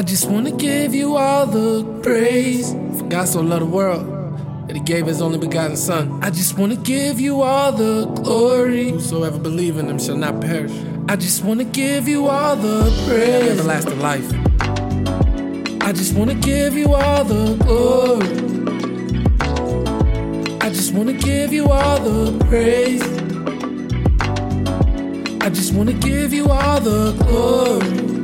[0.00, 2.72] I just wanna give you all the praise.
[2.96, 4.06] For God so loved the world
[4.66, 6.18] that he gave his only begotten son.
[6.22, 8.92] I just wanna give you all the glory.
[8.92, 10.72] Whosoever believe in him shall not perish.
[11.06, 13.50] I just wanna give you all the praise.
[13.50, 14.26] Everlasting life.
[15.82, 18.26] I just wanna give you all the glory.
[20.62, 23.02] I just wanna give you all the praise.
[25.42, 28.19] I just wanna give you all the glory.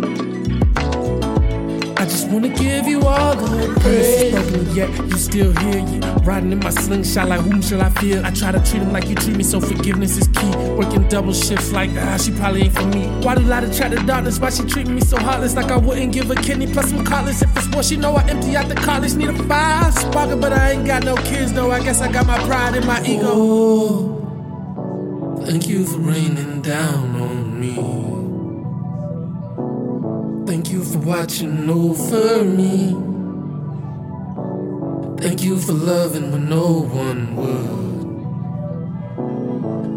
[2.08, 4.32] Just wanna give you all the praise.
[4.32, 8.24] Spoken yet, you still hear you riding in my slingshot like whom shall I feel?
[8.24, 10.50] I try to treat him like you treat me, so forgiveness is key.
[10.76, 13.06] Working double shifts like ah, she probably ain't for me.
[13.24, 14.38] Why do lie to track the darkness?
[14.38, 15.54] Why she treating me so heartless?
[15.54, 17.42] Like I wouldn't give a kidney plus some cartilage.
[17.42, 19.14] If it's war, she know I empty out the college.
[19.14, 21.70] Need a five sparker, but I ain't got no kids though.
[21.70, 23.28] I guess I got my pride and my ego.
[23.28, 28.35] Oh, thank you for raining down on me.
[30.56, 32.92] Thank you for watching over me.
[35.20, 37.95] Thank you for loving when no one would.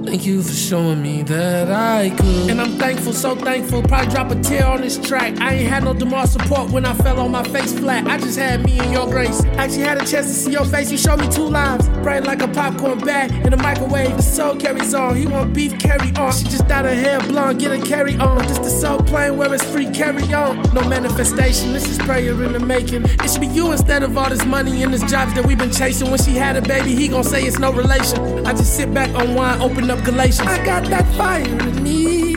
[0.09, 2.49] Thank you for showing me that I could.
[2.49, 3.83] And I'm thankful, so thankful.
[3.83, 5.39] Probably drop a tear on this track.
[5.39, 8.07] I ain't had no Demar support when I fell on my face flat.
[8.07, 9.45] I just had me and your grace.
[9.59, 10.89] Actually had a chance to see your face.
[10.89, 11.87] You showed me two lives.
[12.01, 14.17] Bright like a popcorn bag in a microwave.
[14.17, 15.15] The soul carries on.
[15.15, 16.33] He want beef carry on.
[16.33, 17.59] She just dyed her hair blonde.
[17.59, 18.41] Get a carry on.
[18.47, 20.59] Just the soul plane where it's free carry on.
[20.73, 21.71] No manifestation.
[21.71, 23.05] This is prayer in the making.
[23.05, 25.71] It should be you instead of all this money and this jobs that we've been
[25.71, 26.09] chasing.
[26.09, 28.47] When she had a baby, he gon' say it's no relation.
[28.47, 30.47] I just sit back, unwind, open up, Galatians.
[30.47, 32.35] I got that fire in me.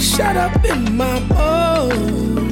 [0.00, 2.49] Shut up in my bones.